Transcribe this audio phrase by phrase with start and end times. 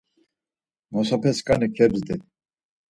[0.91, 2.15] Mosapeskani kebzdi.